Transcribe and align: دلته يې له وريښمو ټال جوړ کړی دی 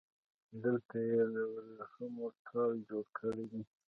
دلته 0.63 0.97
يې 1.09 1.21
له 1.33 1.41
وريښمو 1.53 2.25
ټال 2.47 2.71
جوړ 2.89 3.05
کړی 3.19 3.45
دی 3.51 3.61